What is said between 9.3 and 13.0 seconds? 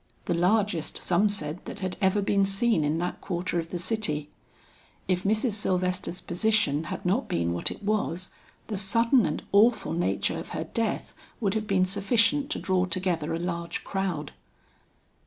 awful nature of her death, would have been sufficient to draw